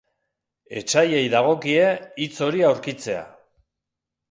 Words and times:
Etsaiei 0.79 1.27
dagokie 1.33 1.85
hitz 2.25 2.33
hori 2.47 2.67
aurkitzea. 2.73 3.23